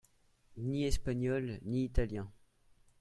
Ni 0.69 0.79
espagnol, 0.87 1.45
ni 1.69 1.85
italien. 1.91 2.33